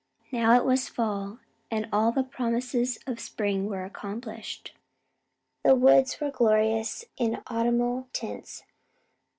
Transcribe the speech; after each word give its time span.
Now 0.31 0.57
it 0.57 0.65
was 0.65 0.89
fall, 0.89 1.37
and 1.69 1.87
all 1.93 2.11
the 2.11 2.23
promises 2.23 2.97
of 3.05 3.19
spring 3.19 3.67
were 3.67 3.85
accomplished. 3.85 4.73
The 5.63 5.75
woods 5.75 6.19
were 6.19 6.31
glorious 6.31 7.05
in 7.17 7.43
autumnal 7.51 8.07
tints. 8.11 8.63